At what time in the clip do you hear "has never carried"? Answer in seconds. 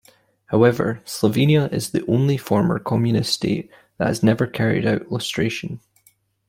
4.07-4.83